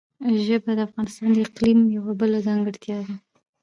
ژبې 0.45 0.71
د 0.77 0.79
افغانستان 0.87 1.29
د 1.33 1.37
اقلیم 1.47 1.79
یوه 1.95 2.13
بله 2.19 2.37
ځانګړتیا 2.47 2.97
ده. 3.07 3.13